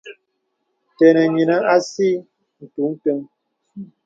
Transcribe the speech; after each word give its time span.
Tə́nə̀ 0.97 1.25
nyinə 1.33 1.55
asì 1.75 2.09
ntǔ 2.63 2.83
kəŋ. 3.01 3.19